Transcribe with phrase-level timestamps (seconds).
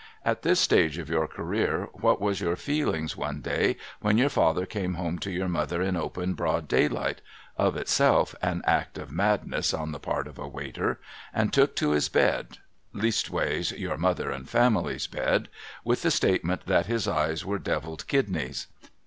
[0.25, 4.65] At this stage of your career, what was your feelings one day when your father
[4.65, 7.21] came home to your mother in open broad daylight,—
[7.55, 10.99] of itself an act of Madness on the part of a Waiter,—
[11.35, 12.57] and took to his bed
[12.95, 15.49] (leastwise, your mother and family's bed),
[15.83, 18.65] with the statement that his eyes were devilled kidneys.